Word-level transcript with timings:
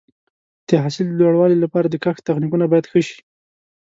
د 0.67 0.69
حاصل 0.83 1.05
د 1.09 1.13
لوړوالي 1.19 1.57
لپاره 1.63 1.87
د 1.89 1.95
کښت 2.03 2.21
تخنیکونه 2.27 2.65
باید 2.71 2.89
ښه 2.91 3.01
شي. 3.07 3.19